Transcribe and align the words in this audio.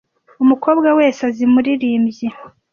Umukobwa 0.43 0.89
wese 0.99 1.19
azi 1.29 1.45
muririmbyi. 1.53 2.27